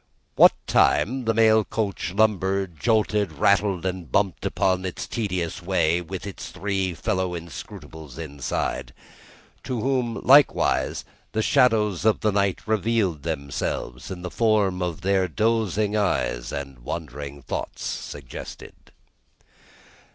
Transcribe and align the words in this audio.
What 0.35 0.53
time, 0.65 1.25
the 1.25 1.33
mail 1.35 1.63
coach 1.63 2.11
lumbered, 2.11 2.79
jolted, 2.79 3.33
rattled, 3.33 3.85
and 3.85 4.11
bumped 4.11 4.47
upon 4.47 4.83
its 4.83 5.05
tedious 5.07 5.61
way, 5.61 6.01
with 6.01 6.25
its 6.25 6.49
three 6.49 6.95
fellow 6.95 7.35
inscrutables 7.35 8.17
inside. 8.17 8.95
To 9.65 9.79
whom, 9.79 10.15
likewise, 10.23 11.05
the 11.33 11.43
shadows 11.43 12.03
of 12.03 12.21
the 12.21 12.31
night 12.31 12.61
revealed 12.65 13.21
themselves, 13.21 14.09
in 14.09 14.23
the 14.23 14.31
forms 14.31 15.01
their 15.01 15.27
dozing 15.27 15.95
eyes 15.95 16.51
and 16.51 16.79
wandering 16.79 17.43
thoughts 17.43 17.83
suggested. 17.85 18.73